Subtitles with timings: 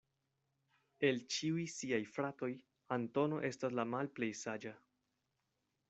[1.09, 2.51] El ĉiuj siaj fratoj
[2.99, 4.77] Antono estas la malplej saĝa.